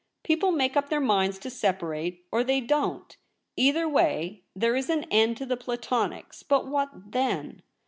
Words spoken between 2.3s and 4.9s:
or— they don't. Either way, there is